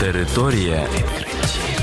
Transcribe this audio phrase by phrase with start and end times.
[0.00, 1.80] Територія відкриттів.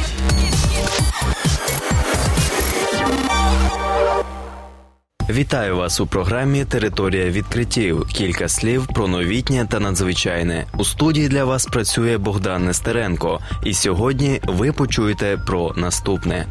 [5.30, 8.08] Вітаю вас у програмі Територія відкриттів.
[8.08, 10.66] Кілька слів про новітнє та надзвичайне.
[10.78, 16.46] У студії для вас працює Богдан Нестеренко, і сьогодні ви почуєте про наступне.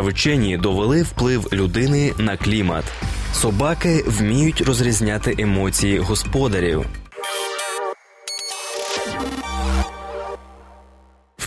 [0.00, 2.84] Вчені довели вплив людини на клімат.
[3.32, 6.86] Собаки вміють розрізняти емоції господарів.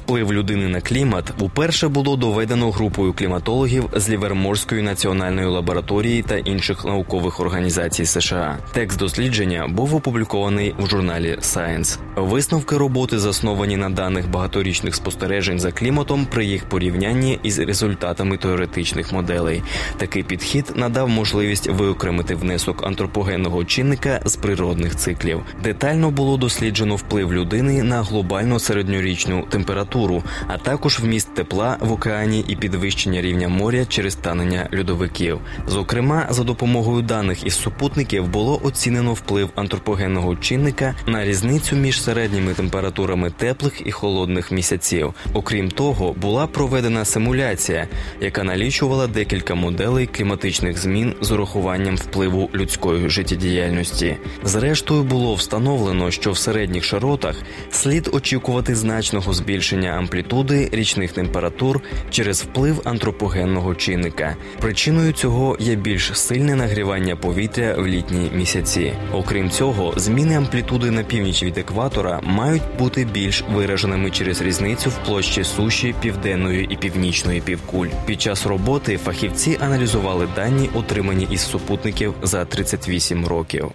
[0.05, 6.86] Вплив людини на клімат уперше було доведено групою кліматологів з Ліверморської національної лабораторії та інших
[6.86, 8.58] наукових організацій США.
[8.73, 11.98] Текст дослідження був опублікований в журналі Science.
[12.16, 19.13] Висновки роботи засновані на даних багаторічних спостережень за кліматом при їх порівнянні із результатами теоретичних
[19.13, 19.63] моделей.
[19.98, 25.41] Такий підхід надав можливість виокремити внесок антропогенного чинника з природних циклів.
[25.63, 31.91] Детально було досліджено вплив людини на глобальну середньорічну температуру температуру, а також вміст тепла в
[31.91, 35.40] океані і підвищення рівня моря через танення льодовиків.
[35.68, 42.54] Зокрема, за допомогою даних із супутників було оцінено вплив антропогенного чинника на різницю між середніми
[42.54, 45.13] температурами теплих і холодних місяців.
[45.34, 47.88] Окрім того, була проведена симуляція,
[48.21, 54.18] яка налічувала декілька моделей кліматичних змін з урахуванням впливу людської життєдіяльності.
[54.43, 57.35] Зрештою було встановлено, що в середніх широтах
[57.71, 64.36] слід очікувати значного збільшення збільшення амплітуди річних температур через вплив антропогенного чинника.
[64.59, 68.94] Причиною цього є більш сильне нагрівання повітря в літні місяці.
[69.13, 74.97] Окрім цього, зміни амплітуди на північ від екватора мають бути більш вираженими через різницю в
[75.06, 77.88] площі суші південної і північної півкуль.
[78.06, 83.72] Під час роботи фахівці аналізували дані, отримані із супутників за 38 років.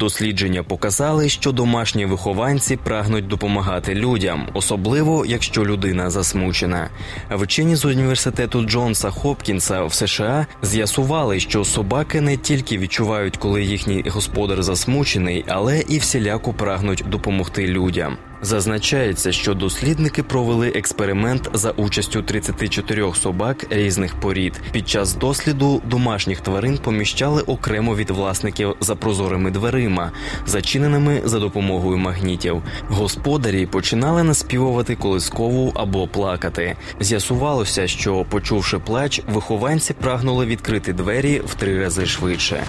[0.00, 6.90] Дослідження показали, що домашні вихованці прагнуть допомагати людям, особливо якщо людина засмучена.
[7.30, 14.04] Вчені з університету Джонса Хопкінса в США з'ясували, що собаки не тільки відчувають, коли їхній
[14.10, 18.16] господар засмучений, але і всіляко прагнуть допомогти людям.
[18.42, 24.60] Зазначається, що дослідники провели експеримент за участю 34 собак різних порід.
[24.72, 30.12] Під час досліду домашніх тварин поміщали окремо від власників за прозорими дверима,
[30.46, 32.62] зачиненими за допомогою магнітів.
[32.88, 36.76] Господарі починали наспівувати колискову або плакати.
[37.00, 42.64] З'ясувалося, що, почувши плач, вихованці прагнули відкрити двері в три рази швидше.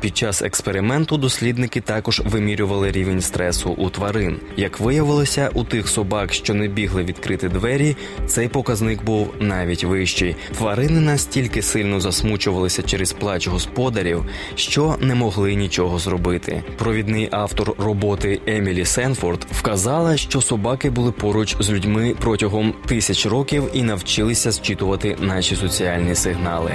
[0.00, 4.36] Під час експерименту дослідники також вимірювали рівень стресу у тварин.
[4.56, 9.84] Як виявилося, Виявилося, у тих собак, що не бігли відкрити двері, цей показник був навіть
[9.84, 10.36] вищий.
[10.58, 16.64] Тварини настільки сильно засмучувалися через плач господарів, що не могли нічого зробити.
[16.78, 23.70] Провідний автор роботи Емілі Сенфорд вказала, що собаки були поруч з людьми протягом тисяч років
[23.72, 26.72] і навчилися зчитувати наші соціальні сигнали.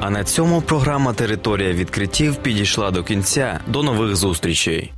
[0.00, 3.60] А на цьому програма Територія відкриттів підійшла до кінця.
[3.66, 4.92] До нових зустрічей.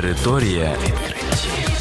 [0.00, 1.80] Територія відкриттів.